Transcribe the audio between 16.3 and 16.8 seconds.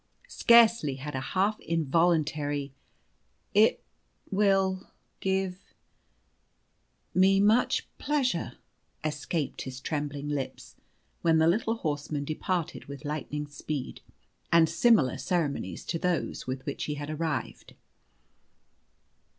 with